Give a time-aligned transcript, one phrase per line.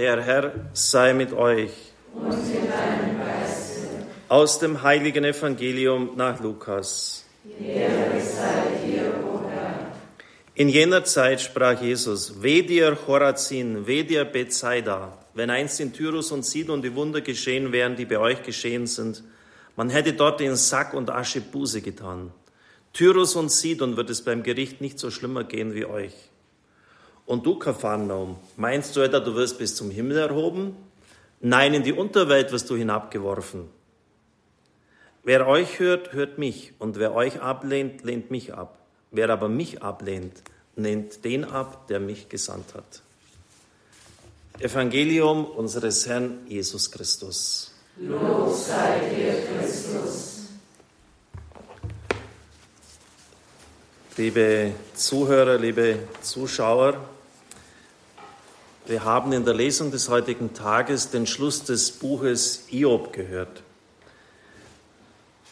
[0.00, 1.72] Der Herr sei mit euch.
[2.14, 4.06] Und mit deinem Geiste.
[4.30, 7.26] Aus dem heiligen Evangelium nach Lukas.
[10.54, 16.32] In jener Zeit sprach Jesus, Weh dir Chorazin, weh dir Bethsaida, wenn einst in Tyrus
[16.32, 19.22] und Sidon die Wunder geschehen wären, die bei euch geschehen sind,
[19.76, 22.32] man hätte dort in Sack und Asche Buße getan.
[22.94, 26.14] Tyrus und Sidon wird es beim Gericht nicht so schlimmer gehen wie euch.
[27.30, 30.74] Und du, Kapharnaum, meinst du etwa, du wirst bis zum Himmel erhoben?
[31.38, 33.68] Nein, in die Unterwelt wirst du hinabgeworfen.
[35.22, 38.80] Wer euch hört, hört mich, und wer euch ablehnt, lehnt mich ab.
[39.12, 40.42] Wer aber mich ablehnt,
[40.74, 43.00] lehnt den ab, der mich gesandt hat.
[44.58, 47.70] Evangelium unseres Herrn Jesus Christus.
[47.96, 50.48] Lob sei dir, Christus.
[54.16, 57.00] Liebe Zuhörer, liebe Zuschauer,
[58.90, 63.62] wir haben in der Lesung des heutigen Tages den Schluss des Buches Iob gehört.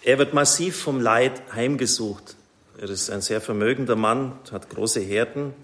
[0.03, 2.35] Er wird massiv vom Leid heimgesucht.
[2.81, 5.55] Er ist ein sehr vermögender Mann, hat große Herden.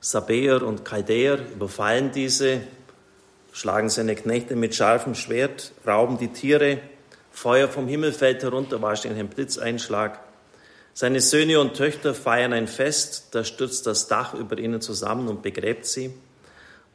[0.00, 2.60] Sabäer und Chaldäer überfallen diese,
[3.52, 6.78] schlagen seine Knechte mit scharfem Schwert, rauben die Tiere,
[7.32, 10.20] Feuer vom Himmel fällt herunter, wahrscheinlich ein Blitzeinschlag.
[10.92, 15.42] Seine Söhne und Töchter feiern ein Fest, da stürzt das Dach über ihnen zusammen und
[15.42, 16.14] begräbt sie,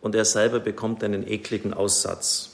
[0.01, 2.51] und er selber bekommt einen ekligen Aussatz.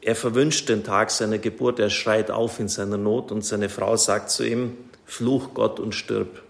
[0.00, 3.96] Er verwünscht den Tag seiner Geburt, er schreit auf in seiner Not und seine Frau
[3.96, 6.42] sagt zu ihm, Fluch Gott und stirb.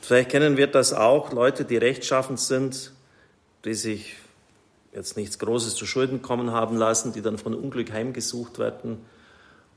[0.00, 2.92] Vielleicht kennen wir das auch, Leute, die rechtschaffend sind,
[3.64, 4.16] die sich
[4.92, 9.04] jetzt nichts Großes zu Schulden kommen haben lassen, die dann von Unglück heimgesucht werden.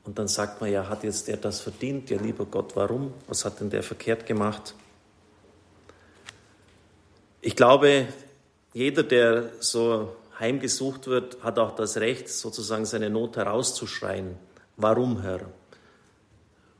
[0.04, 2.10] Und dann sagt man, ja, hat jetzt der das verdient?
[2.10, 3.12] Ja, lieber Gott, warum?
[3.26, 4.74] Was hat denn der verkehrt gemacht?
[7.46, 8.08] Ich glaube,
[8.72, 14.36] jeder, der so heimgesucht wird, hat auch das Recht, sozusagen seine Not herauszuschreien.
[14.78, 15.40] Warum, Herr?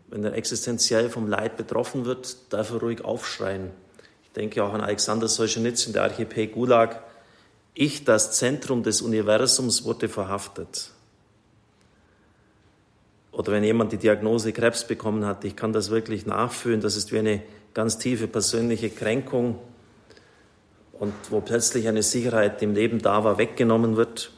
[0.09, 3.73] Wenn er existenziell vom Leid betroffen wird, darf er ruhig aufschreien.
[4.23, 7.03] Ich denke auch an Alexander Solzhenitsyn, der Archipel Gulag.
[7.75, 10.93] Ich, das Zentrum des Universums, wurde verhaftet.
[13.33, 17.13] Oder wenn jemand die Diagnose Krebs bekommen hat, ich kann das wirklich nachfühlen, das ist
[17.13, 17.43] wie eine
[17.75, 19.59] ganz tiefe persönliche Kränkung
[21.05, 24.31] und wo plötzlich eine Sicherheit, im Leben da war, weggenommen wird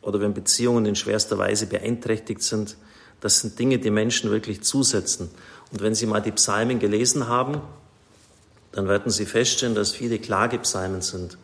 [0.00, 2.76] oder wenn Beziehungen in schwerster Weise beeinträchtigt sind,
[3.20, 5.30] das sind Dinge, die Menschen wirklich zusetzen.
[5.70, 7.60] Und wenn Sie mal die Psalmen gelesen haben,
[8.72, 11.38] dann werden Sie feststellen, dass viele Klagepsalmen sind.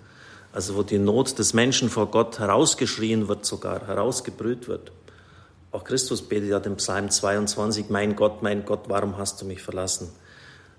[0.53, 4.91] Also wo die Not des Menschen vor Gott herausgeschrien wird, sogar herausgebrüht wird.
[5.71, 9.63] Auch Christus betet ja den Psalm 22, mein Gott, mein Gott, warum hast du mich
[9.63, 10.11] verlassen?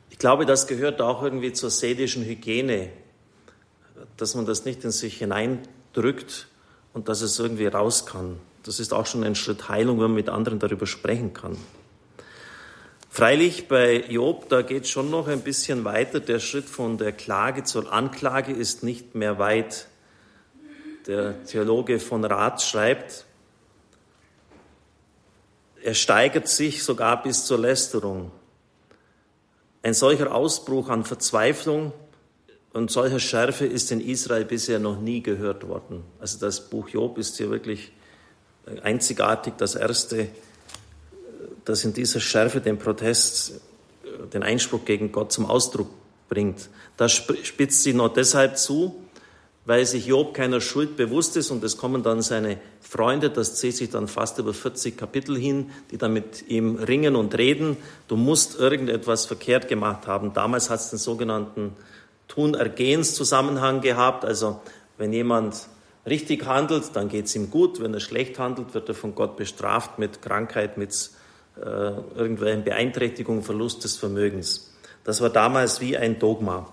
[0.10, 2.90] Ich glaube, das gehört auch irgendwie zur seelischen Hygiene
[4.20, 6.48] dass man das nicht in sich hineindrückt
[6.94, 8.38] und dass es irgendwie raus kann.
[8.64, 11.58] Das ist auch schon ein Schritt Heilung, wenn man mit anderen darüber sprechen kann.
[13.10, 16.20] Freilich bei Job, da geht es schon noch ein bisschen weiter.
[16.20, 19.88] Der Schritt von der Klage zur Anklage ist nicht mehr weit.
[21.08, 23.26] Der Theologe von Rath schreibt,
[25.82, 28.32] er steigert sich sogar bis zur Lästerung.
[29.82, 31.94] Ein solcher Ausbruch an Verzweiflung
[32.74, 36.04] und solcher Schärfe ist in Israel bisher noch nie gehört worden.
[36.20, 37.92] Also das Buch Job ist hier wirklich
[38.84, 40.28] einzigartig, das erste,
[41.66, 43.62] das in dieser Schärfe den Protest,
[44.34, 45.90] den Einspruch gegen Gott zum Ausdruck
[46.28, 46.70] bringt.
[46.98, 48.96] Das spitzt sich nur deshalb zu,
[49.66, 53.76] weil sich Job keiner Schuld bewusst ist und es kommen dann seine Freunde, das zählt
[53.76, 57.78] sich dann fast über 40 Kapitel hin, die dann mit ihm ringen und reden.
[58.08, 60.34] Du musst irgendetwas verkehrt gemacht haben.
[60.34, 61.76] Damals hat es den sogenannten
[62.30, 64.24] Tun-Ergehens-Zusammenhang gehabt.
[64.24, 64.62] Also
[64.98, 65.68] wenn jemand
[66.06, 67.82] richtig handelt, dann geht es ihm gut.
[67.82, 71.12] Wenn er schlecht handelt, wird er von Gott bestraft mit Krankheit, mit
[71.58, 74.74] äh, irgendwelchen Beeinträchtigungen, Verlust des Vermögens.
[75.04, 76.72] Das war damals wie ein Dogma.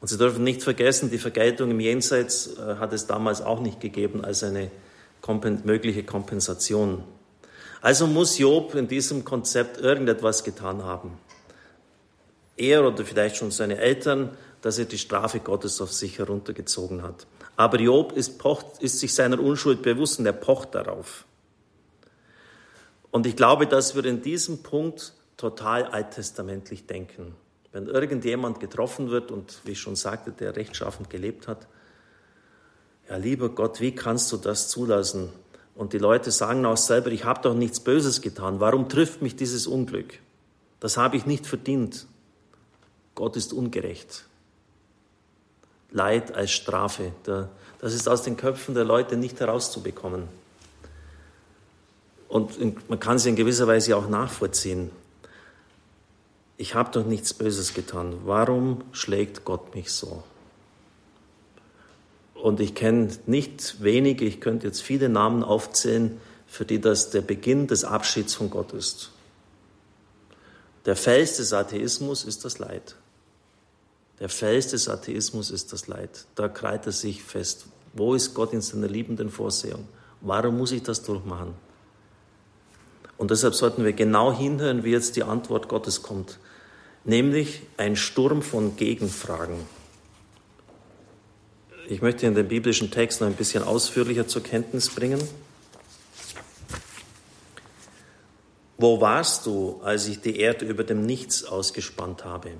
[0.00, 3.80] Und Sie dürfen nicht vergessen, die Vergeltung im Jenseits äh, hat es damals auch nicht
[3.80, 4.70] gegeben als eine
[5.20, 7.02] kompen mögliche Kompensation.
[7.80, 11.18] Also muss Job in diesem Konzept irgendetwas getan haben.
[12.56, 14.30] Er oder vielleicht schon seine Eltern
[14.66, 17.28] dass er die Strafe Gottes auf sich heruntergezogen hat.
[17.54, 21.24] Aber Job ist, pocht, ist sich seiner Unschuld bewusst und er pocht darauf.
[23.12, 27.36] Und ich glaube, dass wir in diesem Punkt total alttestamentlich denken.
[27.70, 31.68] Wenn irgendjemand getroffen wird und, wie ich schon sagte, der rechtschaffend gelebt hat,
[33.08, 35.28] ja, lieber Gott, wie kannst du das zulassen?
[35.76, 38.58] Und die Leute sagen auch selber, ich habe doch nichts Böses getan.
[38.58, 40.18] Warum trifft mich dieses Unglück?
[40.80, 42.08] Das habe ich nicht verdient.
[43.14, 44.24] Gott ist ungerecht.
[45.90, 47.12] Leid als Strafe.
[47.78, 50.28] Das ist aus den Köpfen der Leute nicht herauszubekommen.
[52.28, 54.90] Und man kann sie in gewisser Weise auch nachvollziehen.
[56.58, 58.14] Ich habe doch nichts Böses getan.
[58.24, 60.22] Warum schlägt Gott mich so?
[62.34, 67.22] Und ich kenne nicht wenige, ich könnte jetzt viele Namen aufzählen, für die das der
[67.22, 69.10] Beginn des Abschieds von Gott ist.
[70.84, 72.94] Der Fels des Atheismus ist das Leid.
[74.18, 76.26] Der Fels des Atheismus ist das Leid.
[76.34, 77.66] Da kreit er sich fest.
[77.92, 79.86] Wo ist Gott in seiner liebenden Vorsehung?
[80.20, 81.54] Warum muss ich das durchmachen?
[83.18, 86.38] Und deshalb sollten wir genau hinhören, wie jetzt die Antwort Gottes kommt.
[87.04, 89.56] Nämlich ein Sturm von Gegenfragen.
[91.88, 95.22] Ich möchte in den biblischen Text noch ein bisschen ausführlicher zur Kenntnis bringen.
[98.76, 102.50] Wo warst du, als ich die Erde über dem Nichts ausgespannt habe?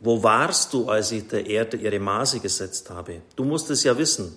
[0.00, 3.22] Wo warst du, als ich der Erde ihre Maße gesetzt habe?
[3.34, 4.36] Du musst es ja wissen.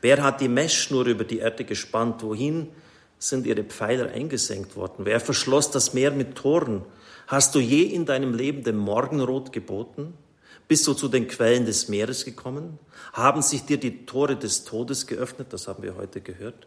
[0.00, 2.22] Wer hat die Messschnur über die Erde gespannt?
[2.22, 2.68] Wohin
[3.18, 5.04] sind ihre Pfeiler eingesenkt worden?
[5.04, 6.84] Wer verschloss das Meer mit Toren?
[7.26, 10.14] Hast du je in deinem Leben dem Morgenrot geboten?
[10.68, 12.78] Bist du zu den Quellen des Meeres gekommen?
[13.12, 15.52] Haben sich dir die Tore des Todes geöffnet?
[15.52, 16.66] Das haben wir heute gehört.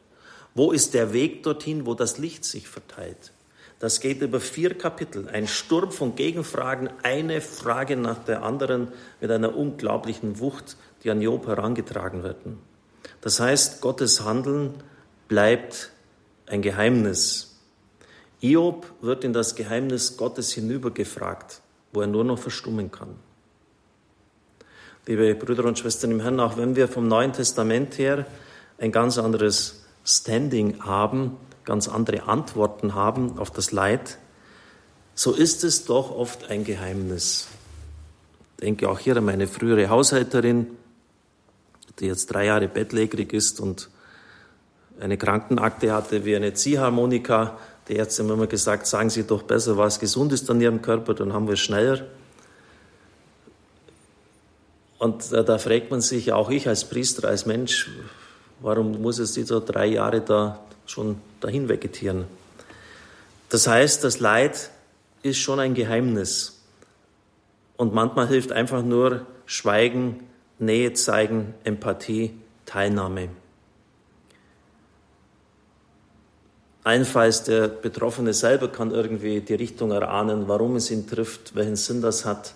[0.54, 3.32] Wo ist der Weg dorthin, wo das Licht sich verteilt?
[3.82, 5.28] Das geht über vier Kapitel.
[5.28, 8.90] Ein Sturm von Gegenfragen, eine Frage nach der anderen
[9.20, 12.60] mit einer unglaublichen Wucht, die an Job herangetragen werden.
[13.22, 14.76] Das heißt, Gottes Handeln
[15.28, 15.90] bleibt
[16.46, 17.60] ein Geheimnis.
[18.40, 21.62] Job wird in das Geheimnis Gottes hinübergefragt,
[21.92, 23.16] wo er nur noch verstummen kann.
[25.08, 28.28] Liebe Brüder und Schwestern im Herrn, auch wenn wir vom Neuen Testament her
[28.78, 34.18] ein ganz anderes Standing haben, ganz andere Antworten haben auf das Leid,
[35.14, 37.48] so ist es doch oft ein Geheimnis.
[38.58, 40.68] Ich denke auch hier an meine frühere Haushälterin,
[42.00, 43.90] die jetzt drei Jahre bettlägerig ist und
[45.00, 47.58] eine Krankenakte hatte wie eine Ziehharmonika.
[47.88, 51.14] Die Ärzte haben immer gesagt, sagen Sie doch besser, was gesund ist an Ihrem Körper,
[51.14, 52.06] dann haben wir es schneller.
[55.00, 57.90] Und da fragt man sich, auch ich als Priester, als Mensch,
[58.62, 62.26] warum muss es diese drei Jahre da schon dahin vegetieren.
[63.50, 64.70] Das heißt, das Leid
[65.24, 66.62] ist schon ein Geheimnis.
[67.78, 70.28] Und manchmal hilft einfach nur Schweigen,
[70.60, 72.34] Nähe zeigen, Empathie,
[72.66, 73.30] Teilnahme.
[76.84, 82.02] Allenfalls der Betroffene selber kann irgendwie die Richtung erahnen, warum es ihn trifft, welchen Sinn
[82.02, 82.56] das hat,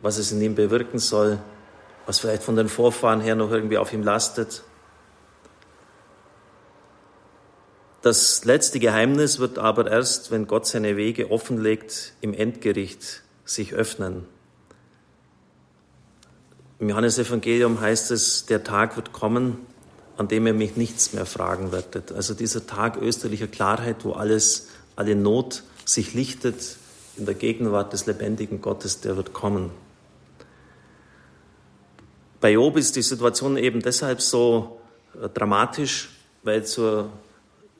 [0.00, 1.38] was es in ihm bewirken soll,
[2.06, 4.62] was vielleicht von den Vorfahren her noch irgendwie auf ihm lastet.
[8.04, 14.26] Das letzte Geheimnis wird aber erst, wenn Gott seine Wege offenlegt, im Endgericht sich öffnen.
[16.80, 19.56] Im Johannesevangelium heißt es, der Tag wird kommen,
[20.18, 22.12] an dem ihr mich nichts mehr fragen werdet.
[22.12, 26.76] Also dieser Tag österlicher Klarheit, wo alles, alle Not sich lichtet
[27.16, 29.70] in der Gegenwart des lebendigen Gottes, der wird kommen.
[32.42, 34.78] Bei Job ist die Situation eben deshalb so
[35.14, 36.10] äh, dramatisch,
[36.42, 37.08] weil zur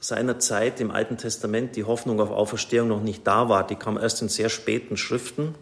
[0.05, 3.67] seiner Zeit im Alten Testament die Hoffnung auf Auferstehung noch nicht da war.
[3.67, 5.55] Die kam erst in sehr späten Schriften.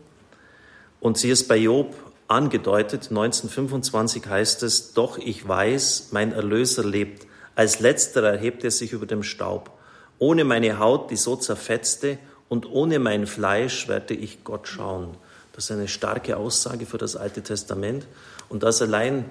[0.99, 1.95] Und sie ist bei Job
[2.27, 3.11] angedeutet.
[3.11, 7.25] 1925 heißt es, doch ich weiß, mein Erlöser lebt.
[7.55, 9.71] Als letzterer erhebt er sich über dem Staub.
[10.19, 12.19] Ohne meine Haut, die so zerfetzte,
[12.49, 15.17] und ohne mein Fleisch werde ich Gott schauen.
[15.53, 18.09] Das ist eine starke Aussage für das Alte Testament.
[18.49, 19.25] Und das allein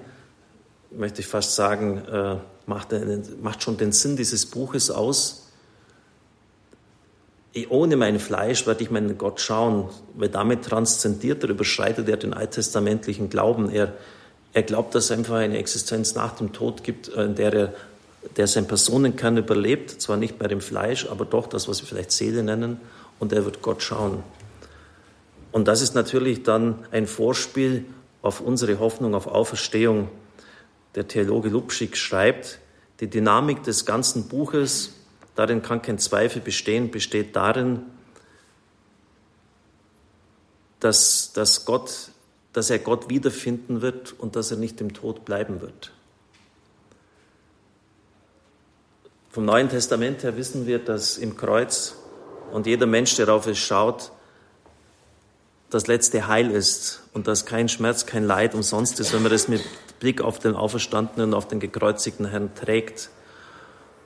[0.96, 2.88] möchte ich fast sagen, äh, macht,
[3.42, 5.48] macht schon den Sinn dieses Buches aus.
[7.68, 12.32] Ohne mein Fleisch werde ich meinen Gott schauen, weil damit transzendiert er, überschreitet er den
[12.32, 13.70] alttestamentlichen Glauben.
[13.70, 13.92] Er,
[14.54, 17.74] er glaubt, dass es einfach eine Existenz nach dem Tod gibt, äh, in der er
[18.36, 22.12] der sein Personenkern überlebt, zwar nicht bei dem Fleisch, aber doch das, was wir vielleicht
[22.12, 22.80] Seele nennen,
[23.18, 24.22] und er wird Gott schauen.
[25.50, 27.84] Und das ist natürlich dann ein Vorspiel
[28.22, 30.08] auf unsere Hoffnung auf Auferstehung
[30.94, 32.58] der Theologe Lubschig schreibt,
[33.00, 34.92] die Dynamik des ganzen Buches,
[35.34, 37.82] darin kann kein Zweifel bestehen, besteht darin,
[40.80, 42.10] dass, dass, Gott,
[42.52, 45.92] dass er Gott wiederfinden wird und dass er nicht im Tod bleiben wird.
[49.30, 51.94] Vom Neuen Testament her wissen wir, dass im Kreuz
[52.52, 54.12] und jeder Mensch, der auf es schaut,
[55.70, 59.48] das letzte Heil ist und dass kein Schmerz, kein Leid umsonst ist, wenn man das
[59.48, 59.62] mit
[60.02, 63.08] Blick auf den Auferstandenen und auf den gekreuzigten Herrn trägt.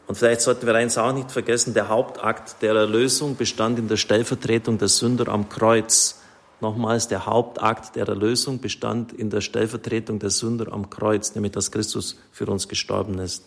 [0.07, 3.97] Und vielleicht sollten wir eins auch nicht vergessen, der Hauptakt der Erlösung bestand in der
[3.97, 6.21] Stellvertretung der Sünder am Kreuz.
[6.61, 11.73] Nochmals, der Hauptakt der Erlösung bestand in der Stellvertretung der Sünder am Kreuz, nämlich dass
[11.73, 13.47] Christus für uns gestorben ist.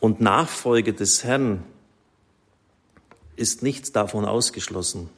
[0.00, 1.62] Und Nachfolge des Herrn
[3.36, 5.10] ist nichts davon ausgeschlossen.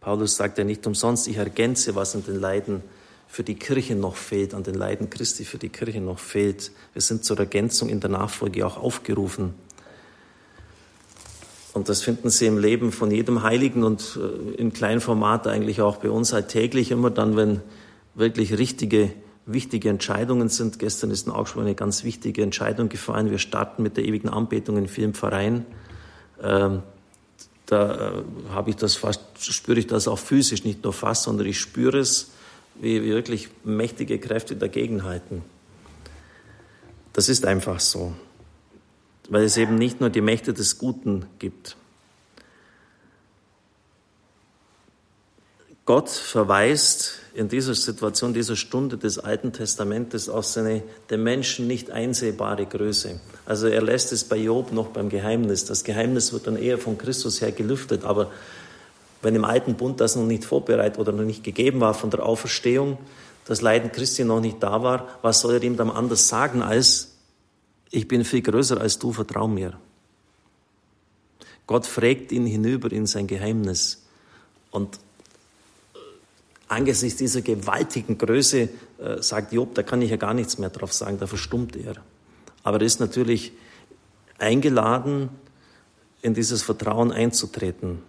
[0.00, 2.82] Paulus sagt ja nicht umsonst, ich ergänze, was an den Leiden
[3.30, 6.72] für die Kirche noch fehlt, an den Leiden Christi für die Kirche noch fehlt.
[6.92, 9.54] Wir sind zur Ergänzung in der Nachfolge auch aufgerufen.
[11.72, 15.80] Und das finden Sie im Leben von jedem Heiligen und äh, in kleinem Format eigentlich
[15.80, 17.60] auch bei uns alltäglich immer dann, wenn
[18.16, 19.12] wirklich richtige,
[19.46, 20.80] wichtige Entscheidungen sind.
[20.80, 23.30] Gestern ist in Augsburg eine ganz wichtige Entscheidung gefallen.
[23.30, 25.64] Wir starten mit der ewigen Anbetung in vielen Vereinen.
[26.42, 26.82] Ähm,
[27.66, 31.46] da äh, habe ich das fast, spüre ich das auch physisch, nicht nur fast, sondern
[31.46, 32.32] ich spüre es,
[32.80, 35.42] wie wirklich mächtige Kräfte dagegenhalten.
[37.12, 38.14] Das ist einfach so
[39.30, 41.76] weil es eben nicht nur die Mächte des Guten gibt.
[45.86, 51.90] Gott verweist in dieser Situation, dieser Stunde des Alten Testamentes auf seine dem Menschen nicht
[51.90, 53.20] einsehbare Größe.
[53.46, 55.64] Also er lässt es bei Job noch beim Geheimnis.
[55.64, 58.04] Das Geheimnis wird dann eher von Christus her gelüftet.
[58.04, 58.30] Aber
[59.22, 62.24] wenn im Alten Bund das noch nicht vorbereitet oder noch nicht gegeben war von der
[62.24, 62.98] Auferstehung,
[63.46, 67.10] das Leiden Christi noch nicht da war, was soll er ihm dann anders sagen als
[67.90, 69.72] ich bin viel größer als du, vertrau mir.
[71.66, 74.04] Gott fragt ihn hinüber in sein Geheimnis.
[74.70, 74.98] Und
[76.68, 80.92] angesichts dieser gewaltigen Größe äh, sagt Job, da kann ich ja gar nichts mehr drauf
[80.92, 81.94] sagen, da verstummt er.
[82.62, 83.52] Aber er ist natürlich
[84.38, 85.28] eingeladen,
[86.22, 88.02] in dieses Vertrauen einzutreten.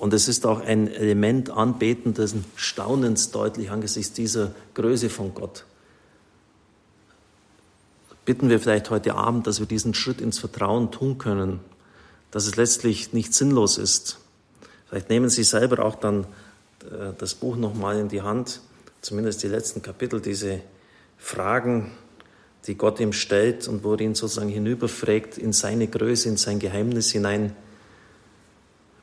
[0.00, 5.64] Und es ist auch ein Element anbetenden Staunens deutlich angesichts dieser Größe von Gott
[8.30, 11.58] bitten wir vielleicht heute Abend, dass wir diesen Schritt ins Vertrauen tun können,
[12.30, 14.18] dass es letztlich nicht sinnlos ist.
[14.88, 16.24] Vielleicht nehmen Sie selber auch dann
[16.84, 18.60] äh, das Buch nochmal in die Hand,
[19.00, 20.60] zumindest die letzten Kapitel, diese
[21.18, 21.90] Fragen,
[22.68, 26.60] die Gott ihm stellt und wo er ihn sozusagen hinüberfragt in seine Größe, in sein
[26.60, 27.56] Geheimnis hinein.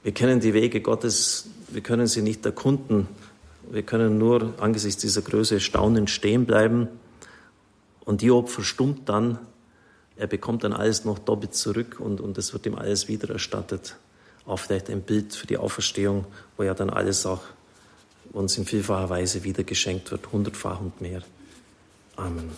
[0.07, 3.09] Wir kennen die Wege Gottes, wir können sie nicht erkunden.
[3.69, 6.87] Wir können nur angesichts dieser Größe staunend stehen bleiben
[8.05, 9.37] und Job verstummt dann,
[10.15, 13.97] er bekommt dann alles noch doppelt zurück und, und es wird ihm alles wiedererstattet.
[14.45, 16.23] Auch vielleicht ein Bild für die Auferstehung,
[16.55, 17.41] wo ja dann alles auch
[18.31, 21.21] uns in vielfacher Weise wieder geschenkt wird, hundertfach und mehr.
[22.15, 22.49] Amen.